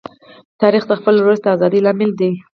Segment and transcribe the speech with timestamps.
[0.61, 2.31] تاریخ د خپل ولس د ازادۍ لامل دی.